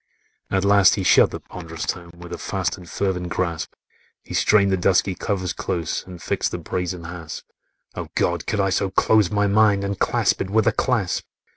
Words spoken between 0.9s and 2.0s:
he shut the pond'rous